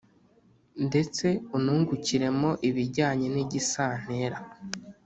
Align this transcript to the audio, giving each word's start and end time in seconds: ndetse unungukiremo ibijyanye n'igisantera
ndetse 0.87 1.27
unungukiremo 1.57 2.49
ibijyanye 2.69 3.27
n'igisantera 3.33 4.37